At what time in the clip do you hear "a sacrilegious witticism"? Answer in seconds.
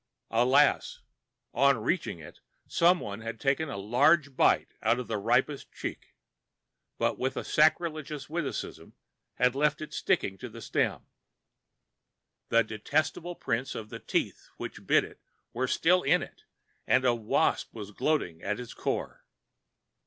7.37-8.95